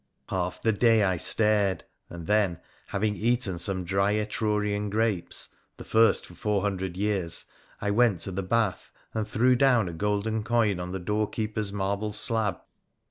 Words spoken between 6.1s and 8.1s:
for four hundred years— I